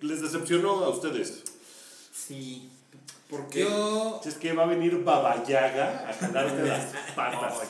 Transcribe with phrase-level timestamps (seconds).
[0.00, 1.42] les decepcionó a ustedes?
[2.12, 2.70] Sí.
[3.28, 3.60] ¿Por qué?
[3.60, 4.20] Yo.
[4.22, 7.62] Si es que va a venir Baba Yaga a jalarte las patas.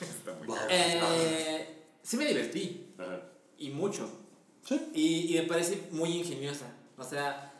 [0.00, 2.94] Está muy Eh, sí me divertí.
[2.98, 3.20] Ajá.
[3.58, 4.08] Y mucho.
[4.64, 4.80] Sí.
[4.94, 6.66] Y, y me parece muy ingeniosa.
[6.96, 7.52] O sea,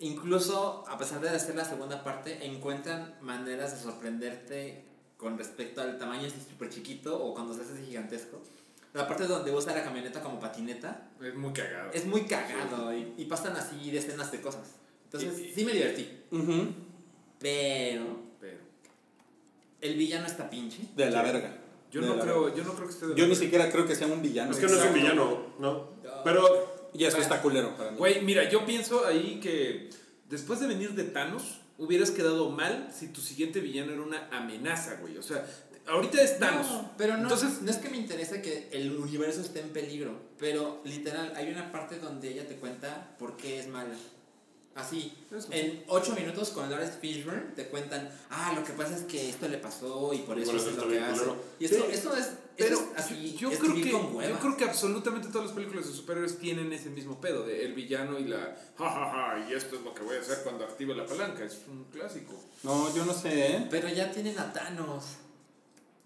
[0.00, 4.84] incluso a pesar de hacer la segunda parte, encuentran maneras de sorprenderte
[5.16, 8.40] con respecto al tamaño este súper chiquito o cuando se hace gigantesco.
[8.94, 11.90] La parte donde usa la camioneta como patineta Es muy cagado.
[11.92, 14.76] es muy cagado y, y pasan así decenas de cosas.
[15.04, 16.08] Entonces, Y- y- sí me divertí.
[16.30, 16.68] Ujú.
[17.38, 18.04] Pero
[18.40, 18.58] Pero
[19.80, 20.78] el villano está pinche.
[20.96, 21.56] De la verga.
[21.90, 22.56] yo De no la creo, verga.
[22.56, 23.44] yo no creo que esté de Yo la ni verga.
[23.44, 24.50] siquiera creo que sea un villano.
[24.52, 25.90] Es que no es un villano, ¿no?
[26.24, 27.98] Pero Y eso está culero para mí.
[27.98, 29.90] Güey, mira, yo pienso ahí que
[30.28, 34.94] después de venir de Thanos, hubieras quedado mal si tu siguiente villano era una amenaza,
[35.00, 35.16] güey.
[35.18, 35.46] O sea,
[35.88, 36.66] ahorita es Thanos.
[36.66, 40.12] No, pero no, Entonces- no es que me interese que el universo esté en peligro,
[40.38, 43.94] pero literal, hay una parte donde ella te cuenta por qué es mala.
[44.74, 45.48] Así, Eso.
[45.50, 49.48] en 8 minutos con Lawrence Fishburne te cuentan, ah, lo que pasa es que esto
[49.48, 51.12] le pasó y por eso por es lo que hace.
[51.20, 51.36] culero.
[51.58, 51.92] Y esto, Sí.
[51.94, 55.54] esto es, Pero esto es así, yo, creo que, yo creo que absolutamente todas las
[55.56, 59.76] películas de superhéroes tienen ese mismo pedo de el villano y la jajaja y esto
[59.76, 62.34] es lo que voy a hacer cuando active la palanca, es un clásico.
[62.62, 63.66] No, yo no sé, ¿eh?
[63.70, 65.04] Pero ya tienen a Thanos.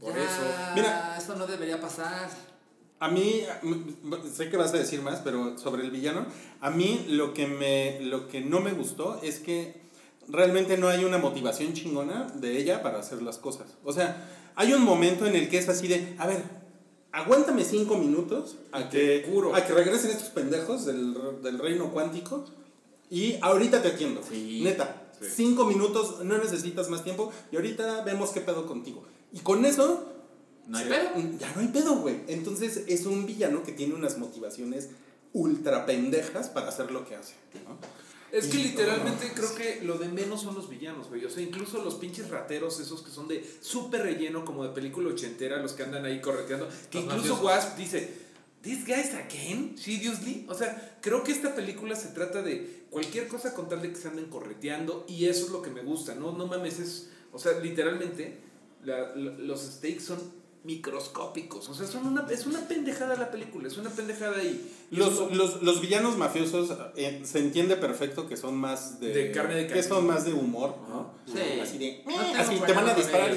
[0.03, 0.43] Por Ya, eso.
[0.75, 1.17] Mira.
[1.17, 2.29] eso no debería pasar.
[2.99, 3.43] A mí,
[4.33, 6.27] sé que vas a decir más, pero sobre el villano,
[6.61, 9.81] a mí lo que, me, lo que no me gustó es que
[10.29, 13.75] realmente no hay una motivación chingona de ella para hacer las cosas.
[13.85, 16.43] O sea, hay un momento en el que es así de, a ver,
[17.11, 19.55] aguántame cinco minutos a que, curo.
[19.55, 22.45] a que regresen estos pendejos del, del reino cuántico
[23.11, 24.23] y ahorita te atiendo.
[24.23, 24.61] Sí.
[24.63, 25.29] Neta, Sí.
[25.37, 29.05] cinco minutos, no necesitas más tiempo y ahorita vemos qué pedo contigo.
[29.33, 30.09] Y con eso
[30.69, 31.11] No hay pedo.
[31.39, 32.21] Ya no hay pedo, güey.
[32.29, 34.91] Entonces es un villano que tiene unas motivaciones
[35.33, 37.35] ultra pendejas para hacer lo que hace.
[37.67, 37.79] ¿no?
[38.31, 41.23] Es que literalmente creo que lo de menos son los villanos, güey.
[41.25, 45.11] O sea, incluso los pinches rateros, esos que son de súper relleno, como de película
[45.11, 46.67] ochentera, los que andan ahí correteando.
[46.91, 47.45] Que Los incluso mafiosos.
[47.45, 48.22] Wasp dice,
[48.63, 49.77] ¿These guys again?
[49.77, 50.47] Seriously?
[50.49, 53.97] O sea, creo que esta película se trata de cualquier cosa con tal de que
[53.97, 56.33] se anden correteando y eso es lo que me gusta, ¿no?
[56.33, 57.09] No mames, es.
[57.33, 58.39] O sea, literalmente,
[58.85, 60.19] la- la- los stakes son
[60.65, 61.69] microscópicos.
[61.69, 64.71] O sea, son una, es una pendejada la película, es una pendejada ahí.
[64.91, 69.09] Y Los, los, los villanos mafiosos eh, se entiende perfecto que son más de.
[69.13, 69.89] De carne de Que cañón.
[69.89, 71.15] son más de humor, ¿no?
[71.27, 71.41] Sí.
[71.61, 72.03] Así de.
[72.07, 73.31] No tengo así te van a disparar.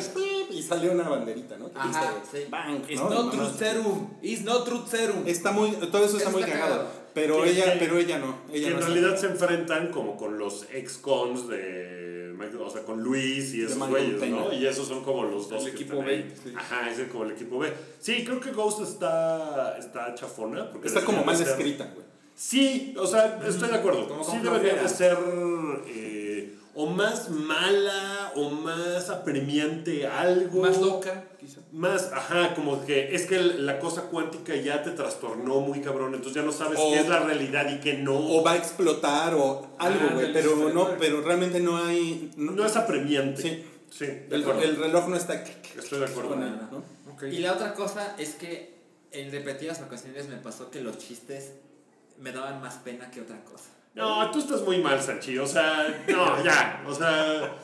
[0.55, 1.69] Y sale una banderita, ¿no?
[1.75, 2.47] Ajá, dice, sí.
[2.49, 3.09] Bang, It's ¿no?
[3.09, 4.07] not truth serum.
[4.21, 5.23] It's not truth serum.
[5.27, 6.61] Está muy, todo eso está muy cagado.
[6.75, 6.87] cagado.
[7.13, 8.35] Pero Que- ella, que- pero ella no.
[8.51, 12.83] Ella que no en realidad se enfrentan como con los ex-cons de Michael- o sea,
[12.83, 14.19] con Luis y esos güeyes.
[14.29, 14.51] ¿no?
[14.51, 16.33] Y esos son como los dos El que equipo están B, ahí.
[16.43, 16.53] sí.
[16.57, 17.71] Ajá, ese es como el equipo B.
[17.99, 20.69] Sí, creo que Ghost está, está chafona.
[20.71, 22.05] Porque Está como mal de ser- escrita, güey.
[22.37, 24.09] Sí, o sea, estoy de acuerdo.
[24.09, 25.17] Como sí debería de ser
[25.87, 26.14] eh,
[26.75, 30.61] o más mala o más apremiante algo.
[30.61, 31.61] Más loca, quizá.
[31.71, 36.35] Más, ajá, como que es que la cosa cuántica ya te trastornó muy cabrón, entonces
[36.35, 38.15] ya no sabes O- qué es la realidad y qué no.
[38.17, 40.33] O va a explotar o algo, Ah, güey.
[40.33, 42.31] pero no, pero realmente no hay.
[42.35, 43.41] No, no es apremiante.
[43.41, 43.65] Sí.
[43.89, 45.35] Sí, el, reloj no está.
[45.35, 46.35] Estoy de acuerdo.
[47.13, 47.23] Ok.
[47.31, 48.75] Y la otra cosa es que
[49.11, 51.53] en repetidas ocasiones me pasó que los chistes
[52.19, 53.69] me daban más pena que otra cosa.
[53.95, 55.37] No, tú estás muy mal, Sanchi.
[55.37, 56.83] O sea, no, ya.
[56.87, 57.55] O sea,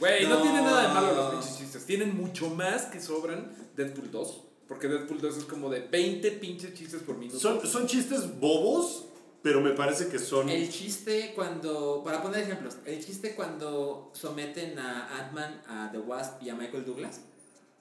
[0.00, 0.42] Güey, no, No.
[0.42, 1.86] tiene nada de malo los pinches chistes.
[1.86, 4.44] Tienen mucho más que sobran Deadpool 2.
[4.66, 7.38] Porque Deadpool 2 es como de 20 pinches chistes por minuto.
[7.38, 9.04] son, son chistes bobos,
[9.42, 10.48] pero me parece que son.
[10.48, 16.42] El chiste cuando, para poner ejemplos, el chiste cuando someten a Ant-Man, a The Wasp
[16.42, 17.20] y a Michael Douglas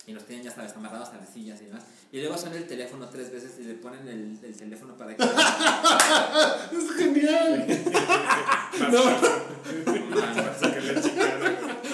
[0.08, 2.68] y los tienen ya sabes amarrados a las sillas y demás y luego suena el
[2.68, 7.68] teléfono tres veces y le ponen el, el teléfono para que ¡Es genial!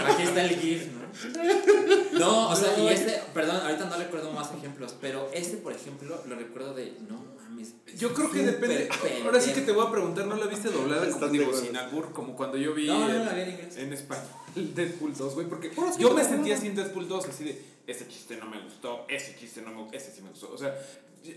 [0.08, 1.07] aquí está el GIF ¿no?
[2.20, 6.22] no o sea y este perdón ahorita no recuerdo más ejemplos pero este por ejemplo
[6.28, 8.90] lo recuerdo de no mames Yo creo que depende.
[9.02, 9.26] pendejo.
[9.26, 12.12] Ahora sí que te voy a preguntar, ¿no la viste doblada como digo, sin albur?
[12.12, 14.28] Como cuando yo vi no no en, no la vi en inglés en español
[14.64, 15.48] Deadpool 2, güey.
[15.48, 19.06] Porque yo me sentía así en Deadpool 2, así de, ese chiste no me gustó,
[19.08, 20.52] ese chiste no me ese sí me gustó.
[20.52, 20.78] O sea,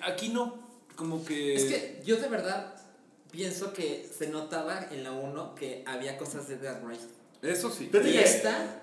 [0.03, 0.55] aquí no,
[0.97, 1.55] como que...
[1.55, 2.75] Es que yo de verdad
[3.31, 7.09] pienso que se notaba en la 1 que había cosas de Dead Rise.
[7.43, 7.89] Eso sí.
[7.91, 8.83] Fíjate Y esta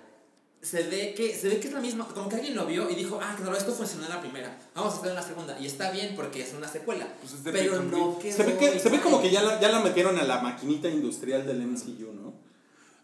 [0.61, 2.95] se ve que se ve que es la misma, como que alguien lo vio y
[2.95, 5.59] dijo, ah, claro, esto funcionó en la primera, vamos a hacer en la segunda.
[5.59, 7.07] Y está bien porque es una secuela.
[7.21, 9.69] Pues es pero no quedó Se ve, que, se ve como que ya la, ya
[9.69, 12.33] la metieron a la maquinita industrial del MCU, ¿no?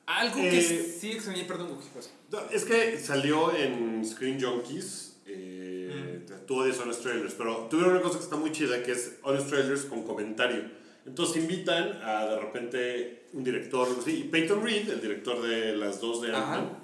[0.05, 2.11] Algo que Eh, sí extrañé, perdón, pues.
[2.51, 5.17] Es que salió en Screen Junkies.
[5.25, 9.13] Eh, Tú odias Honest Trailers, pero tuvieron una cosa que está muy chida que es
[9.23, 10.63] Honest Trailers con comentario.
[11.05, 16.01] Entonces invitan a de repente un director, sí, y Peyton Reed, el director de las
[16.01, 16.55] dos de Ajá.
[16.55, 16.77] Ant-Man,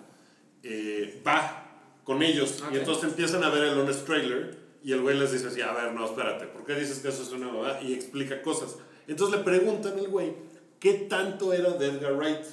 [0.64, 1.66] eh, va
[2.04, 2.62] con ellos.
[2.66, 2.74] Ok.
[2.74, 5.72] Y entonces empiezan a ver el honest trailer y el güey les dice así, a
[5.74, 7.82] ver, no, espérate, ¿por qué dices que eso es una mamada?
[7.82, 8.78] Y explica cosas.
[9.08, 10.34] Entonces le preguntan al güey,
[10.80, 12.46] ¿qué tanto era de Edgar Wright?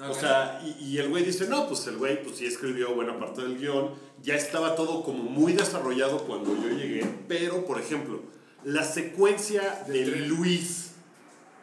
[0.00, 3.18] O sea, y, y el güey dice, no, pues el güey pues sí escribió buena
[3.18, 3.90] parte del guion,
[4.22, 8.22] ya estaba todo como muy desarrollado cuando yo llegué, pero por ejemplo,
[8.64, 10.92] la secuencia de Luis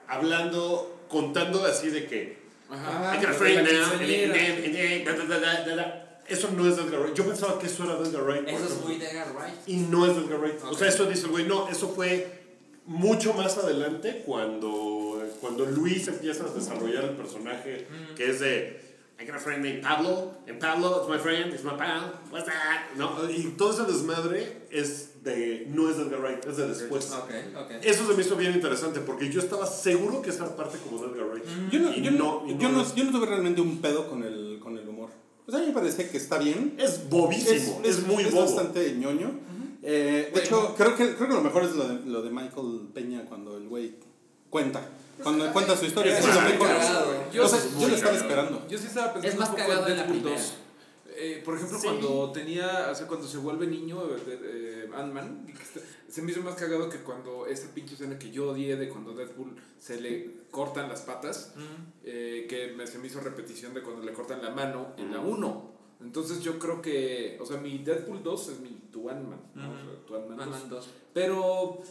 [0.07, 3.15] hablando, contando así de que, Ajá.
[3.15, 4.05] I got a friend now,
[6.27, 8.47] eso no es Edgar Wright, yo pensaba que eso era de Edgar Wright.
[8.47, 9.53] Eso es muy de Edgar Wright.
[9.67, 10.63] Y no es de Edgar Wright.
[10.63, 12.45] O sea, eso dice el güey, no, eso fue
[12.85, 18.84] mucho más adelante cuando, cuando Luis empieza a desarrollar el personaje que es de
[19.17, 22.45] I got a friend named Pablo, and Pablo is my friend, is my pal, what's
[22.47, 22.89] that?
[22.97, 27.11] No, y todo ese desmadre es de, no es de Edgar Wright, es de después.
[27.13, 27.71] Ok, ok.
[27.81, 31.13] Eso se me hizo bien interesante porque yo estaba seguro que esa parte como de
[31.13, 31.45] Edgar Wright.
[31.71, 32.93] Yo no, yo, no, y yo, no, es.
[32.93, 35.09] yo no tuve realmente un pedo con el, con el humor.
[35.47, 36.75] O sea, a mí me parece que está bien.
[36.77, 38.41] Es bobísimo, es, muy es bobo.
[38.45, 39.31] bastante ñoño.
[39.81, 40.45] Eh, de Bueno.
[40.45, 43.55] hecho, creo que, creo que lo mejor es lo de, lo de Michael Peña cuando
[43.55, 43.95] el güey
[44.55, 44.81] cuenta.
[45.21, 46.17] Cuando cuenta su historia.
[46.17, 46.67] es es lo mejor.
[47.33, 48.65] Yo, o sea, Yo- lo estaba esperando.
[48.69, 50.41] Yo sí estaba pensando Es más un poco cagado en Deadpool primera.
[50.41, 50.53] 2.
[51.17, 51.87] Eh, por ejemplo, Sí.
[51.87, 55.45] cuando tenía, o sea, cuando se vuelve niño eh, eh, Ant-Man,
[56.09, 59.13] se me hizo más cagado que cuando esa pinche escena que yo odié de cuando
[59.13, 61.53] Deadpool se le cortan las patas,
[62.05, 65.19] eh, que me, se me hizo repetición de cuando le cortan la mano en la
[65.19, 65.75] 1.
[66.01, 69.71] Entonces yo creo que, o sea, mi Deadpool 2 es mi tu Ant-Man, ¿no?
[69.71, 70.47] O sea, tu Ant-Man 2.
[70.47, 70.89] Ant-Man 2.
[71.13, 71.81] Pero,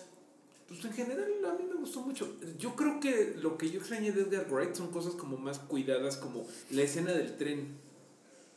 [0.81, 2.37] pues en general a mí me gustó mucho.
[2.59, 6.17] Yo creo que lo que yo extrañé de Edgar Wright son cosas como más cuidadas,
[6.17, 7.83] como la escena del tren.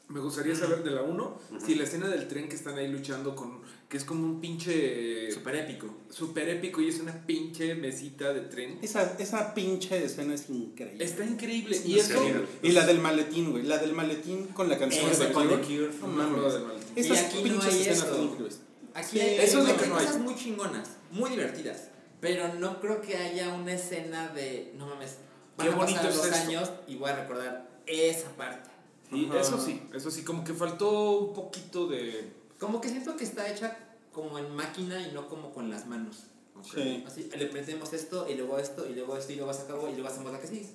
[0.10, 3.36] Me gustaría saber de la 1 si la escena del tren que están ahí luchando
[3.36, 3.60] con.
[3.90, 5.30] que es como un pinche.
[5.34, 5.94] Super épico.
[6.10, 8.80] super épico y es una pinche mesita de tren.
[8.82, 11.04] Esa, esa pinche escena es increíble.
[11.04, 11.78] Está increíble.
[11.86, 12.24] Y eso.
[12.64, 13.64] la del maletín, güey.
[13.64, 15.90] La del maletín con la canción de con The Cure.
[16.00, 16.94] No No del maletín.
[16.96, 18.08] Y Esas aquí no pinches hay escenas eso.
[18.16, 18.60] son increíbles.
[18.94, 20.06] Aquí Sí, hay, eso es lo hay que no hay.
[20.06, 21.90] cosas muy chingonas, muy divertidas.
[22.20, 24.74] Pero no creo que haya una escena de.
[24.76, 25.18] No mames.
[25.58, 26.38] Van Qué a bonito pasar es los esto.
[26.50, 28.70] años y voy a recordar esa parte.
[29.10, 29.40] Sí, Ajá.
[29.40, 32.34] eso sí, eso sí, como que faltó un poquito de.
[32.60, 33.78] Como que siento que está hecha
[34.12, 36.24] como en máquina y no como con las manos.
[36.64, 37.04] Sí.
[37.06, 40.08] Así, le metemos esto y luego esto y luego esto y luego acabó y luego
[40.10, 40.68] hacemos la que sigue.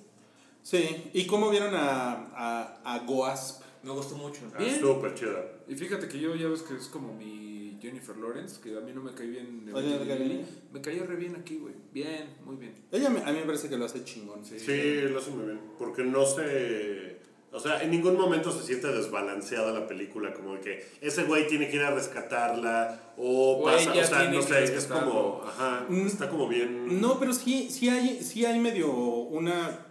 [0.63, 1.09] Sí.
[1.13, 3.61] ¿Y cómo vieron a, a, a Goasp?
[3.83, 4.39] Me gustó mucho.
[4.55, 4.79] Ah, Bien.
[4.79, 5.43] Súper chida.
[5.67, 7.52] Y fíjate que yo ya ves que es como mi
[7.83, 9.69] Jennifer Lawrence, que a mí no me cae bien.
[9.73, 10.45] Oye, ¿no te cae bien?
[10.71, 11.73] Me cayó re bien aquí, güey.
[11.93, 12.73] Bien, muy bien.
[12.91, 14.43] Ella me- a mí me parece que lo hace chingón.
[14.45, 14.57] Sí.
[14.59, 15.59] Sí, lo hace muy bien.
[15.77, 17.21] Porque no se.
[17.51, 20.33] O sea, en ningún momento se siente desbalanceada la película.
[20.33, 23.13] Como de que ese güey tiene que ir a rescatarla.
[23.17, 23.91] O, O pasa.
[23.91, 25.41] O sea, no sé, es como.
[25.45, 25.85] Ajá.
[25.87, 26.07] Mm.
[26.07, 26.99] Está como bien.
[26.99, 29.85] No, pero sí, sí hay, sí hay medio una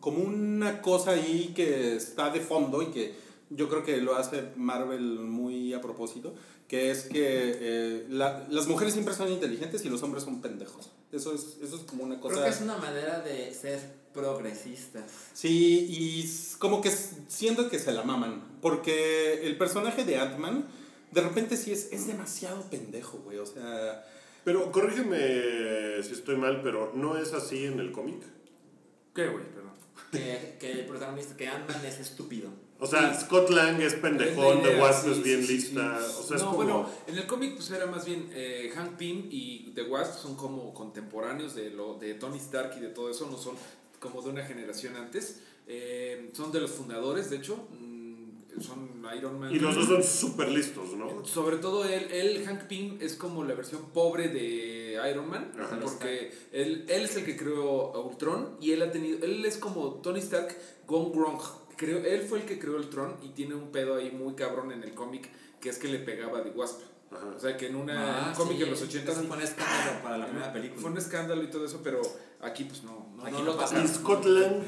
[0.00, 3.14] como una cosa ahí que está de fondo y que
[3.50, 6.34] yo creo que lo hace Marvel muy a propósito,
[6.68, 7.18] que es que
[7.60, 10.90] eh, la- las mujeres siempre son inteligentes y los hombres son pendejos.
[11.12, 12.44] Eso es, eso es como una Creo cosa...
[12.44, 13.80] que es una manera de ser
[14.14, 15.10] progresistas.
[15.32, 20.66] Sí, y como que siento que se la maman, porque el personaje de Ant-Man
[21.10, 24.06] de repente sí es, es demasiado pendejo, güey, o sea...
[24.44, 28.22] Pero corrígeme si estoy mal, pero no es así en el cómic.
[29.14, 29.44] ¿Qué, güey?
[29.52, 29.70] Perdón.
[30.12, 32.48] Que, que el protagonista, que Ant-Man es estúpido.
[32.80, 35.98] O sea, Scott Lang es pendejón, Es The Wasp sí, es bien sí, sí, lista.
[36.00, 36.14] sí.
[36.18, 36.56] O sea, es no, como.
[36.64, 40.34] bueno, en el cómic pues era más bien eh, Hank Pym y The Wasp son
[40.36, 43.54] como contemporáneos de, lo, de Tony Stark y de todo eso, no son
[43.98, 45.40] como de una generación antes.
[45.66, 47.68] Eh, son de los fundadores, de hecho.
[47.78, 48.00] mm,
[48.60, 49.54] son Iron Man.
[49.54, 51.24] y los dos son súper listos, ¿no?
[51.24, 55.78] Sobre todo él, él, Hank Pym, es como la versión pobre de Iron Man, Ajá.
[55.80, 59.56] porque él, él es el que creó a Ultron y él ha tenido, él es
[59.56, 60.56] como Tony Stark
[60.86, 61.40] gone wrong.
[61.80, 64.82] Creó, él fue el que creó Ultron y tiene un pedo ahí muy cabrón en
[64.82, 65.30] el cómic
[65.62, 66.82] que es que le pegaba de Wasp.
[67.10, 67.26] Ajá.
[67.34, 69.42] O sea que en una, Ah, un cómic sí, en los 80 Eso fue un
[69.42, 70.80] escándalo para la primera película.
[70.82, 72.02] fue un escándalo y todo eso, pero
[72.42, 73.82] aquí pues no, no, Aquí no no lo pasa.
[73.82, 74.62] Y Scott Lang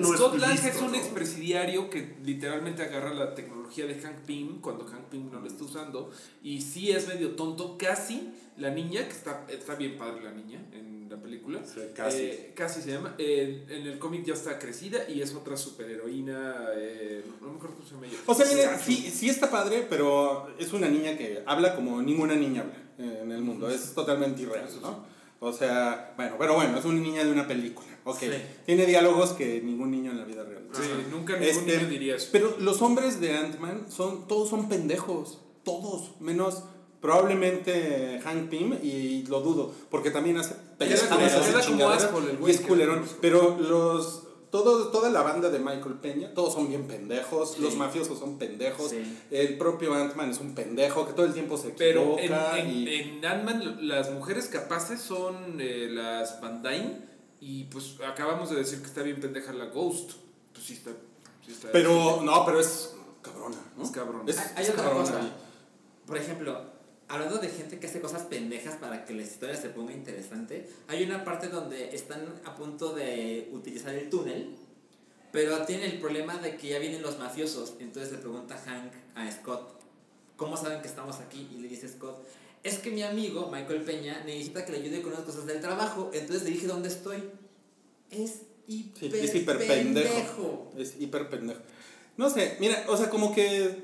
[0.00, 0.98] no Scott es listo, es un ¿no?
[0.98, 5.64] expresidiario que literalmente agarra la tecnología de Hank Pym cuando Hank Pym no lo está
[5.64, 6.10] usando
[6.42, 10.60] y sí es medio tonto, casi la niña, que está, está bien padre la niña
[10.72, 12.18] en la película, Sí, casi.
[12.22, 16.66] eh, casi se llama, eh, en el cómic ya está crecida y es otra superheroína,
[16.76, 18.16] eh, no me acuerdo cómo se llama ella.
[18.26, 18.94] O sea, Sassy.
[18.96, 23.20] sí, sí está padre, pero es una niña que habla como ninguna niña habla eh,
[23.22, 23.70] en el mundo.
[23.70, 25.04] Es totalmente irreal, ¿no?
[25.40, 27.88] O sea, bueno, pero bueno, es una niña de una película.
[28.04, 28.18] Ok.
[28.18, 28.30] Sí.
[28.66, 30.66] Tiene diálogos que ningún niño en la vida real.
[30.72, 31.08] Sí, Ajá.
[31.10, 32.28] nunca ningún Este, niño diría eso.
[32.32, 35.40] Pero los hombres de Ant-Man son, todos son pendejos.
[35.64, 36.20] Todos.
[36.20, 36.64] Menos
[37.00, 43.04] Probablemente Hank Pym y lo dudo, porque también hace pendejadas como y es culerón.
[43.20, 47.62] Pero los todo, toda la banda de Michael Peña, todos son bien pendejos, Sí.
[47.62, 49.18] los mafiosos son pendejos, Sí.
[49.30, 52.70] el propio Ant-Man es un pendejo que todo el tiempo se Pero en, equivoca en,
[52.70, 52.94] y...
[52.94, 57.00] en Ant-Man las mujeres capaces son eh, las Van Dyne
[57.40, 60.12] y pues acabamos de decir que está bien pendeja la Ghost.
[60.52, 60.90] Pues sí está...
[61.44, 63.84] sí está- Pero, no, pero es cabrona, ¿no?
[63.84, 64.24] Es cabrona.
[64.26, 65.04] Es, Hay- hay es otra cabrona.
[65.04, 65.20] cosa.
[66.06, 66.77] Por ejemplo,
[67.08, 71.02] hablando de gente que hace cosas pendejas para que la historia se ponga interesante, hay
[71.04, 74.54] una parte donde están a punto de utilizar el túnel,
[75.32, 77.74] pero tienen el problema de que ya vienen los mafiosos.
[77.80, 79.80] Entonces le pregunta Hank a Scott,
[80.36, 81.48] ¿cómo saben que estamos aquí?
[81.52, 82.24] Y le dice Scott,
[82.62, 86.10] es que mi amigo Michael Peña necesita que le ayude con unas cosas del trabajo,
[86.12, 87.22] entonces le dije dónde estoy.
[88.10, 90.14] Es Sí, hiper, es hiper pendejo.
[90.14, 90.72] pendejo.
[90.76, 91.60] Es hiper pendejo.
[92.18, 93.82] No sé, mira, o sea, como que.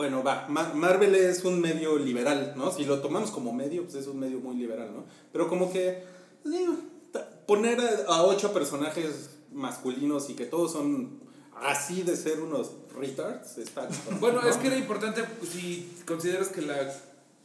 [0.00, 0.46] Bueno, va.
[0.48, 2.72] Ma- Marvel es un medio liberal, ¿no?
[2.72, 5.04] Si lo tomamos como medio, pues es un medio muy liberal, ¿no?
[5.30, 6.02] Pero como que.
[6.42, 6.74] digo,
[7.12, 11.20] ta- poner a, a ocho personajes masculinos y que todos son
[11.54, 13.86] así de ser unos retards está.
[14.20, 14.48] Bueno, ¿no?
[14.48, 16.90] es que era importante si consideras que la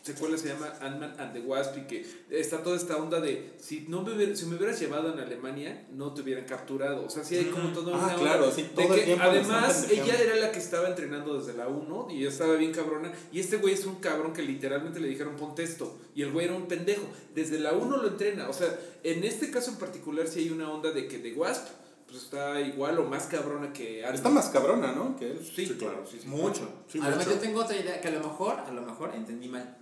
[0.06, 3.86] secuela se llama Ant-Man and the Wasp y que está toda esta onda de si
[3.90, 7.06] no me hubiera- si me hubieras llevado en Alemania no te hubieran capturado.
[7.06, 9.14] O sea, sí hay como toda Ah, una claro, onda sí, de todo el que
[9.20, 13.40] además ella era la que estaba entrenando desde la 1 y estaba bien cabrona y
[13.40, 16.56] este güey es un cabrón que literalmente le dijeron pon texto y el güey era
[16.56, 17.04] un pendejo.
[17.34, 18.48] Desde la 1 lo entrena.
[18.48, 21.68] O sea, en este caso en particular sí hay una onda de que The Wasp
[22.08, 24.14] pues está igual o más cabrona que Ant-Man.
[24.16, 25.16] Está más cabrona, ¿no?
[25.18, 25.40] Que él.
[25.44, 26.06] Sí, Sí, claro.
[26.10, 26.28] sí, sí.
[26.28, 26.70] Mucho.
[26.88, 29.16] Sí, a lo mejor yo tengo otra idea que a lo mejor, a lo mejor
[29.16, 29.78] entendí mal.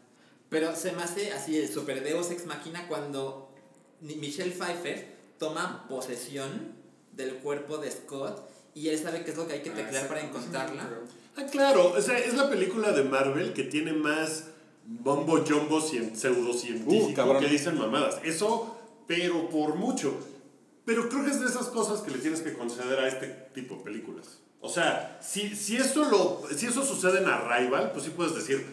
[0.54, 3.50] Pero se me hace así el super Deus ex máquina cuando
[4.02, 6.74] Michelle Pfeiffer toma posesión
[7.12, 10.08] del cuerpo de Scott y él sabe qué es lo que hay que Ah, teclear
[10.08, 10.38] para exacto.
[10.40, 10.90] encontrarla.
[11.36, 14.46] Ah, claro, o sea, es la película de Marvel que tiene más
[14.86, 18.20] bombo jumbo cien, pseudocientífico Uh, que dicen mamadas.
[18.24, 20.16] Eso, pero por mucho.
[20.86, 23.76] Pero creo que es de esas cosas que le tienes que conceder a este tipo
[23.78, 24.40] de películas.
[24.62, 28.66] O sea, si, si, eso, lo, si eso sucede en Arrival, pues sí puedes decir,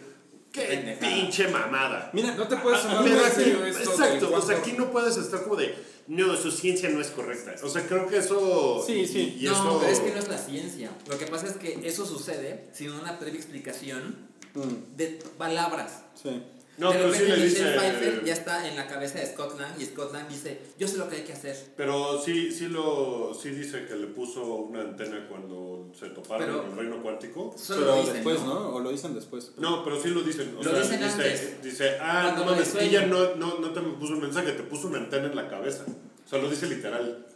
[0.52, 1.12] qué Pendejada.
[1.14, 2.10] pinche mamada.
[2.12, 5.42] Mira, No te puedes tomar pero aquí- esto exacto, o sea, aquí no puedes estar
[5.44, 5.74] como de,
[6.08, 7.54] no, su ciencia no es correcta.
[7.62, 8.82] O sea, creo que eso...
[8.86, 9.36] Sí, sí.
[9.38, 10.90] Y, y no, eso- pero es que no es la ciencia.
[11.08, 16.02] Lo que pasa es que eso sucede sin una previa explicación Mm, de palabras.
[16.20, 16.42] sí.
[16.80, 17.78] No, de pero sí repente le Michelle dice...
[17.78, 20.96] Pfeiffer ya está en la cabeza de Scott Lang y Scott Lang dice, yo sé
[20.98, 21.56] lo que hay que hacer.
[21.76, 26.62] Pero sí, sí, lo, sí dice que le puso una antena cuando se toparon Pero-
[26.64, 27.54] en el reino cuántico.
[27.56, 28.54] Solo Pero lo dicen, después, ¿no?
[28.54, 28.68] ¿no?
[28.76, 29.52] O lo dicen después.
[29.58, 30.54] No, pero sí lo dicen.
[30.58, 31.62] O Lo sea, dicen dice, antes.
[31.62, 34.62] dice, ah, Cuando no me mames, ella no, no, no te puso un mensaje, te
[34.62, 35.84] puso una antena en la cabeza.
[35.86, 37.26] O sea, lo dice literal.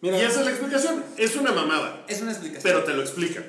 [0.00, 1.04] Mira, Y esa es la explicación.
[1.16, 2.62] Es una mamada, Es una explicación.
[2.62, 3.44] pero te lo explican.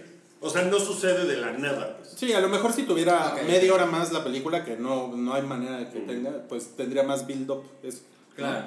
[0.46, 1.98] O sea, no sucede de la nada.
[1.98, 2.14] Pues.
[2.16, 5.42] Sí, a lo mejor si tuviera media hora más la película, que no, no hay
[5.42, 6.08] manera de que Mm.
[6.08, 7.64] tenga, pues tendría más build-up.
[8.36, 8.66] Claro.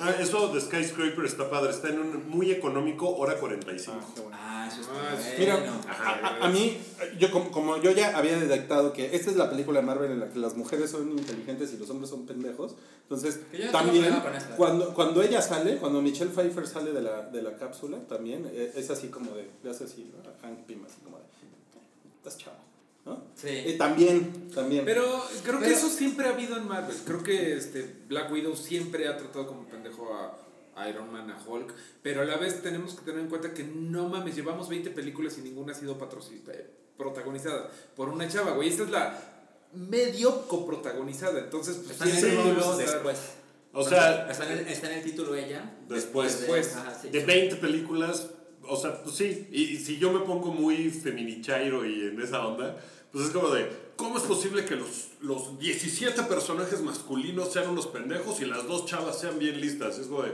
[0.00, 1.70] Ah, eso de Skyscraper está padre.
[1.70, 3.98] Está en un muy económico, hora 45.
[4.00, 4.36] Ah, qué bueno.
[4.40, 5.34] Ah, eso está Ah.
[5.38, 5.82] Mira,
[6.40, 6.78] a, a- mí,
[7.18, 10.20] yo como, como yo ya había detectado que esta es la película de Marvel en
[10.20, 14.56] la que las mujeres son inteligentes y los hombres son pendejos, entonces también esta.
[14.56, 18.72] cuando, cuando ella sale, cuando Michelle Pfeiffer sale de la, de la cápsula, también eh,
[18.74, 20.30] es así como de, le hace así ¿no?
[20.30, 21.24] a Hank Pym, así como de,
[22.18, 22.56] estás chavo,
[23.04, 23.24] ¿no?
[23.34, 23.48] Sí.
[23.66, 24.84] Y también, también.
[24.84, 25.04] Pero
[25.44, 26.96] creo que Pero- eso siempre ha habido en Marvel.
[27.04, 30.38] Creo que este Black Widow siempre ha tratado como pendejo a
[30.74, 31.72] a Iron Man, a Hulk.
[32.02, 35.36] Pero a la vez tenemos que tener en cuenta que no mames, llevamos 20 películas
[35.38, 35.98] y ninguna ha sido
[36.48, 38.68] eh, protagonizada por una chava, güey.
[38.70, 39.18] Esta es la
[39.74, 41.40] medio coprotagonizada.
[41.40, 43.18] Entonces, pues Está en el título después.
[43.74, 45.76] O sea, Está en, el, está en el título ella.
[45.88, 46.32] Después.
[46.32, 46.76] de- Después.
[46.76, 47.08] ajá, sí.
[47.10, 48.28] de 20 películas,
[48.68, 52.46] o sea, pues sí, y, y si yo me pongo muy feminichairo y en esa
[52.46, 52.76] onda,
[53.12, 57.86] pues es como de, ¿cómo es posible que los, los 17 personajes masculinos sean unos
[57.86, 59.98] pendejos y las dos chavas sean bien listas?
[59.98, 60.32] Es como de,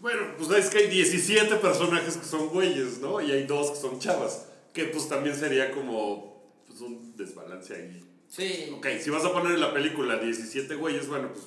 [0.00, 3.20] bueno, pues es que hay 17 personajes que son güeyes, ¿no?
[3.20, 8.02] Y hay dos que son chavas, que pues también sería como pues, un desbalance ahí.
[8.28, 8.72] Sí.
[8.76, 11.46] Ok, si vas a poner en la película 17 güeyes, bueno, pues,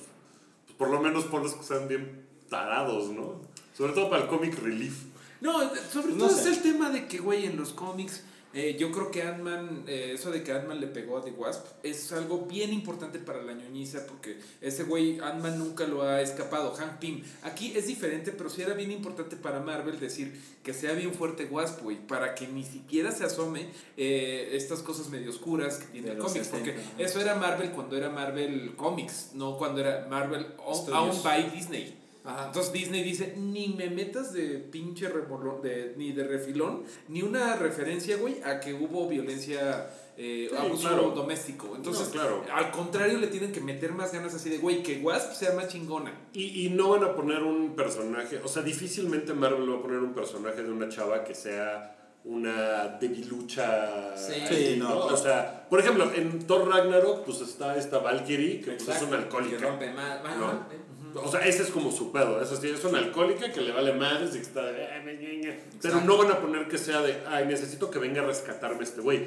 [0.64, 3.42] pues por lo menos ponlos que sean bien tarados, ¿no?
[3.76, 4.94] Sobre todo para el comic relief.
[5.40, 5.60] No,
[5.92, 6.50] sobre No todo sé.
[6.50, 10.10] es el tema de que, güey, en los cómics, eh, yo creo que Ant-Man, eh,
[10.14, 13.52] eso de que Ant-Man le pegó a The Wasp, es algo bien importante para la
[13.52, 17.22] ñoñiza, porque ese güey, Ant-Man nunca lo ha escapado, Hank Pym.
[17.44, 21.44] Aquí es diferente, pero sí era bien importante para Marvel decir que sea bien fuerte
[21.44, 26.08] Wasp, güey, para que ni siquiera se asome eh, estas cosas medio oscuras que tiene
[26.08, 27.02] De el cómics, porque 60, ajá.
[27.02, 31.99] eso era Marvel cuando era Marvel Comics, no cuando era Marvel owned by Disney.
[32.22, 32.46] Ajá.
[32.48, 37.56] Entonces Disney dice, ni me metas de pinche remolón, de, ni de refilón, ni una
[37.56, 41.10] referencia, güey, a que hubo violencia, eh, Sí, abuso claro.
[41.12, 41.72] doméstico.
[41.74, 42.44] Entonces, No, claro.
[42.52, 45.68] al contrario, le tienen que meter más ganas así de, güey, que Wasp sea más
[45.68, 46.12] chingona.
[46.34, 50.00] Y, y no van a poner un personaje, o sea, difícilmente Marvel va a poner
[50.00, 54.14] un personaje de una chava que sea una debilucha.
[54.16, 54.34] Sí.
[54.46, 58.88] Sí, no, O sea, por ejemplo, en Thor Ragnarok, pues está esta Valkyrie, que pues,
[58.88, 59.66] es una Que alcohólica.
[59.68, 60.20] rompe más.
[60.38, 60.66] ¿no?
[61.14, 62.40] O sea, ese es como su pedo.
[62.40, 64.64] Es, así, es una alcohólica que le vale madres y que está.
[64.64, 65.60] de.
[65.80, 67.22] Pero no van a poner que sea de.
[67.26, 69.26] Ay, necesito que venga a rescatarme este güey.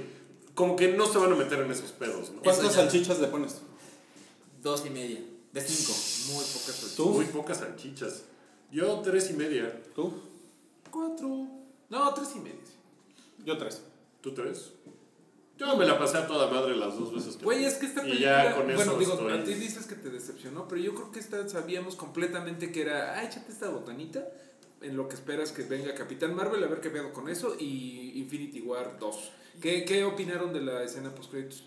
[0.53, 2.41] Como que no se van a meter en esos pedos, ¿no?
[2.41, 3.61] ¿Cuántas salchichas le pones?
[4.61, 5.19] Dos y media.
[5.51, 5.93] De cinco.
[6.33, 7.09] Muy pocas ¿Tú?
[7.09, 8.23] Muy pocas salchichas.
[8.71, 9.81] Yo tres y media.
[9.95, 10.13] ¿Tú?
[10.89, 11.47] Cuatro.
[11.89, 12.59] No, tres y media.
[13.45, 13.81] Yo tres.
[14.21, 14.71] ¿Tú tres?
[15.57, 17.37] Yo me la pasé a toda madre las dos veces.
[17.37, 18.43] que Güey, es que esta Y película.
[18.49, 21.11] ya con eso bueno, digo, estoy- a ti dices que te decepcionó, pero yo creo
[21.11, 23.13] que esta sabíamos completamente que era.
[23.19, 24.27] Ah, échate esta botanita.
[24.81, 27.55] En lo que esperas que venga Capitán Marvel, a ver qué pedo con eso.
[27.57, 29.31] Y Infinity War 2.
[29.61, 31.63] ¿Qué, qué opinaron de la escena post-créditos?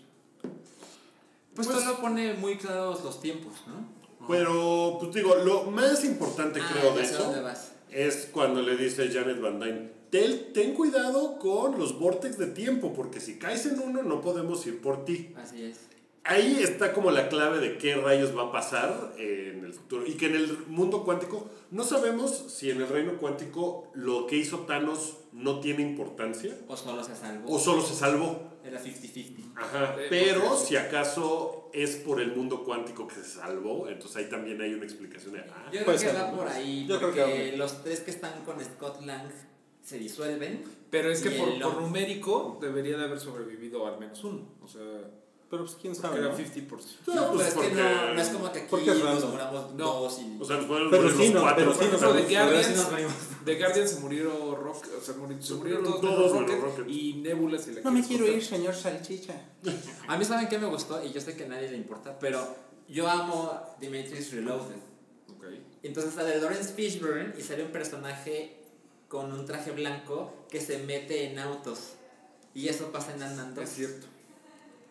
[1.55, 3.97] Pues, Pues- solo pone muy claros los tiempos, ¿no?
[4.27, 7.71] Pero, pues digo, lo más importante Ah, creo de eso vas.
[7.89, 12.93] es cuando le dice Janet Van Dyne, ten, ten cuidado con los vortex de tiempo,
[12.93, 15.33] porque si caes en uno no podemos ir por ti.
[15.37, 15.79] Así es.
[16.23, 20.05] Ahí está como la clave de qué rayos va a pasar en el futuro.
[20.05, 24.35] Y que en el mundo cuántico, no sabemos si en el reino cuántico lo que
[24.35, 27.49] hizo Thanos no tiene importancia O solo se salvó.
[27.55, 28.41] o solo se salvó.
[28.65, 29.53] Era 50-50.
[29.55, 34.17] Ajá, Eh, pero porque- si acaso es por el mundo cuántico que se salvó, entonces
[34.17, 36.85] ahí también hay una explicación de, ah, Yo creo que va por ahí.
[36.89, 39.29] Yo creo porque que los tres que están con Scott Lang
[39.87, 40.63] se disuelven.
[40.89, 41.81] Pero es que por, por no.
[41.81, 44.41] numérico debería de haber sobrevivido al menos uno.
[44.61, 44.81] O sea,
[45.49, 46.19] Pero pues quién sabe.
[46.19, 46.37] era ¿no?
[46.37, 46.81] 50%.
[47.07, 49.23] No, No, pues, pero es porque- que no, no es como que aquí nos
[49.75, 49.93] No.
[49.93, 50.37] dos y.
[50.41, 51.57] o sea, nos podemos Pero sí, los no, cuatro.
[51.57, 55.53] pero sí Por ejemplo, de Guardians, de Guardians se murió Rock, o sea, muri- se
[55.53, 56.89] murieron todos, Todos Rocket, Rocket.
[56.89, 58.41] y Nebula se la No me quiero contar.
[58.41, 59.41] ir, señor Salchicha.
[60.09, 62.45] A mí saben qué me gustó y yo sé que a nadie le importa, pero
[62.89, 63.51] yo amo
[63.81, 64.75] Matrix Reloaded.
[65.29, 65.45] Ok.
[65.83, 68.56] Entonces sale Lawrence Fishburne y sale un personaje
[69.07, 71.93] con un traje blanco que se mete en autos.
[72.53, 73.61] Y eso pasa en Andando.
[73.61, 74.07] Es cierto.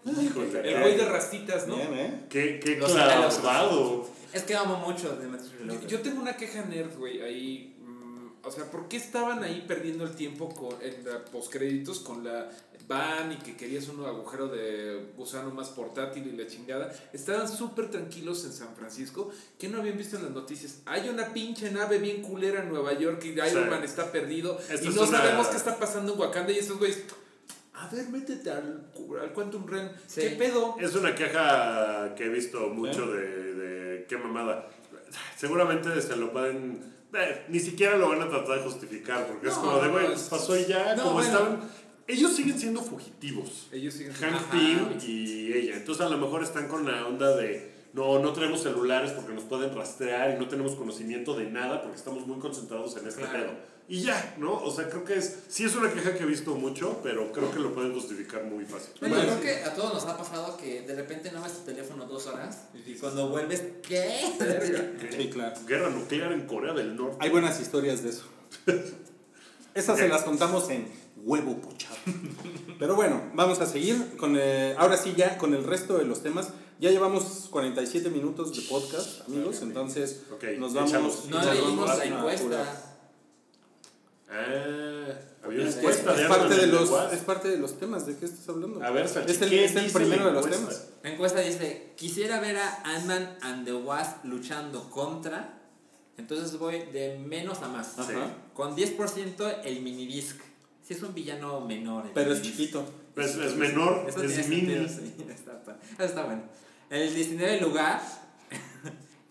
[0.04, 1.76] Híjole, El güey de rastitas, ¿no?
[1.76, 2.24] Bien, ¿eh?
[2.28, 4.08] Qué, qué clavado.
[4.32, 7.75] Es que amo mucho The Matrix Yo, yo tengo una queja nerd, güey, ahí.
[8.46, 12.48] O sea, ¿por qué estaban ahí perdiendo el tiempo con, en la postcréditos con la
[12.88, 16.92] van y que querías un agujero de gusano más portátil y la chingada?
[17.12, 19.30] Estaban súper tranquilos en San Francisco.
[19.58, 20.82] que no habían visto en las noticias?
[20.86, 23.70] Hay una pinche nave bien culera en Nueva York y Iron Sí.
[23.70, 26.78] Man está perdido Esto y no una- sabemos qué está pasando en Wakanda y estos
[26.78, 27.02] güeyes.
[27.74, 28.86] A ver, métete al,
[29.20, 29.66] al Quantum.
[30.06, 30.20] Sí.
[30.22, 30.76] ¿Qué pedo?
[30.80, 34.68] Es una queja que he visto mucho de, de qué mamada.
[35.36, 36.95] Seguramente se lo pueden.
[37.14, 40.22] Eh, ni siquiera lo van a tratar de justificar, porque es como de, güey, pues
[40.22, 41.28] es- pasó y ya, No, como bueno.
[41.28, 41.60] estaban.
[42.08, 43.68] Ellos siguen siendo fugitivos.
[43.72, 44.12] Ellos siguen.
[44.14, 44.50] Hank Ajá.
[44.52, 45.76] Pym y ella.
[45.76, 49.44] Entonces a lo mejor están con la onda de no, no tenemos celulares porque nos
[49.44, 53.38] pueden rastrear y no tenemos conocimiento de nada porque estamos muy concentrados en este Claro.
[53.38, 53.75] pedo.
[53.88, 54.52] Y ya, ¿no?
[54.52, 57.52] O sea, creo que es, sí es una queja que he visto mucho, pero creo
[57.52, 58.90] que lo pueden justificar muy fácil.
[59.00, 62.04] Bueno, creo que a todos nos ha pasado que de repente no ves tu teléfono
[62.04, 64.32] dos horas y cuando vuelves, ¿qué?
[65.16, 65.56] Sí, claro.
[65.66, 67.16] Guerra nuclear en Corea del Norte.
[67.20, 68.24] Hay buenas historias de eso.
[69.74, 71.96] Esas se las contamos en huevo pochado.
[72.78, 76.22] Pero bueno, vamos a seguir con eh, ahora sí ya con el resto de los
[76.22, 76.48] temas.
[76.80, 80.22] Ya llevamos 47 minutos de podcast, amigos, entonces
[80.58, 80.90] nos vamos.
[80.90, 81.24] echamos.
[81.26, 82.95] No leímos la a encuesta.
[84.28, 85.06] Ah,
[85.44, 88.06] había una Es- encuesta Es de parte algo de los es parte de los temas,
[88.06, 88.82] ¿de qué estás hablando?
[88.82, 90.88] A ver, Salchi, es el, ¿qué es el primero de los temas.
[91.02, 95.60] La encuesta dice, quisiera ver a Ant-Man and the Wasp luchando contra,
[96.18, 97.94] entonces voy de menos a más.
[97.94, 98.14] Sí.
[98.54, 100.40] Con 10% el minidisc.
[100.82, 102.06] Si es un villano menor.
[102.06, 102.58] el Pero es minidisc.
[102.60, 102.84] chiquito.
[103.14, 104.74] Pues es menor, Eso es mini.
[104.74, 106.42] sentido, sí, está, está bueno.
[106.90, 108.00] El 19 lugar,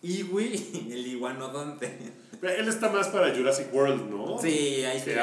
[0.06, 1.98] Iwi, el iguanodonte.
[2.40, 4.38] Pero Él está más para Jurassic World, ¿no?
[4.38, 5.14] Sí, ahí se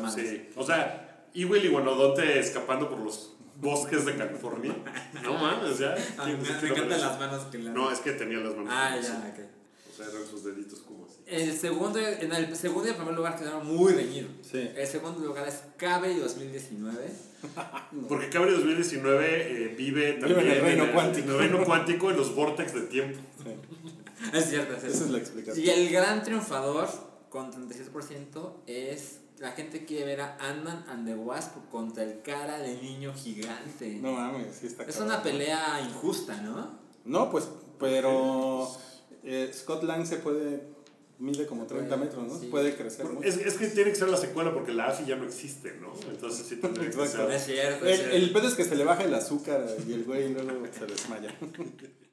[0.00, 0.14] más.
[0.14, 0.48] sí.
[0.54, 4.74] O sea, Ewell y Guanodote escapando por los bosques de California.
[5.22, 5.94] No mames, ya.
[6.18, 8.70] Ah, ¿Quién- me, me encantan las manos que le No, es que tenía las manos.
[8.72, 9.10] Ah, ya, así.
[9.10, 9.46] ok.
[9.90, 11.16] O sea, eran sus deditos como así.
[11.26, 14.30] El segundo, en el segundo y el primer lugar quedaron muy reñidos.
[14.42, 14.70] Sí.
[14.76, 17.10] El segundo lugar es Cabe 2019.
[18.08, 19.26] Porque Cabri 2019
[19.64, 21.28] eh, vive también en el reino cuántico.
[21.28, 23.20] En el reino cuántico en los vortex de tiempo.
[24.32, 24.86] Es cierto, es cierto.
[24.86, 25.66] Esa es la explicación.
[25.66, 26.88] Y el gran triunfador,
[27.28, 32.58] con 36%, es la gente quiere ver a Ant-Man and the Wasp contra el cara
[32.58, 33.98] de niño gigante.
[34.00, 35.12] No mames, sí está es cabrón.
[35.12, 36.78] una pelea injusta, ¿no?
[37.04, 37.48] No, pues,
[37.78, 38.70] pero
[39.22, 40.74] eh, Scott Lang se puede
[41.18, 42.38] mide como 30 Puede, metros, ¿no?
[42.38, 42.46] sí.
[42.46, 43.26] Puede crecer mucho.
[43.26, 45.92] Es, es que tiene que ser la secuela porque la AFI ya no existe, ¿no?
[46.10, 47.30] Entonces sí tendría que ser.
[47.30, 47.84] es cierto.
[47.84, 48.16] El, es cierto.
[48.16, 51.34] el pedo es que se le baja el azúcar y el güey luego se desmaya.